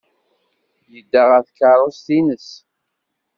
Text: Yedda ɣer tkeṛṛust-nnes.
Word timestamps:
Yedda 0.93 1.21
ɣer 1.29 1.41
tkeṛṛust-nnes. 1.43 2.49